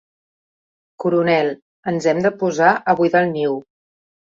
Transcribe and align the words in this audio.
Coronel, 1.03 1.51
ens 1.93 2.09
hem 2.13 2.23
de 2.25 2.33
posar 2.41 2.73
a 2.95 2.99
buidar 3.03 3.25
el 3.27 3.33
niu. 3.39 3.63